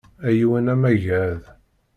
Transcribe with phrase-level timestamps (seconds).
[0.27, 1.41] A yiwen amagad!